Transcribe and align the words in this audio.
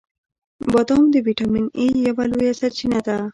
•بادام 0.73 1.03
د 1.13 1.15
ویټامین 1.27 1.65
ای 1.79 1.87
یوه 2.07 2.23
لویه 2.31 2.53
سرچینه 2.59 2.99
ده. 3.07 3.17